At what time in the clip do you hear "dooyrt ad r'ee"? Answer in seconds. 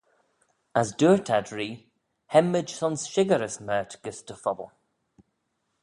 1.01-1.75